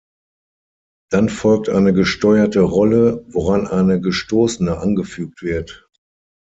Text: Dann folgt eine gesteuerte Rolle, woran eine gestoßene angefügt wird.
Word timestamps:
Dann 1.11 1.29
folgt 1.29 1.69
eine 1.69 1.93
gesteuerte 1.93 2.61
Rolle, 2.61 3.23
woran 3.27 3.67
eine 3.67 4.01
gestoßene 4.01 4.79
angefügt 4.79 5.43
wird. 5.43 5.87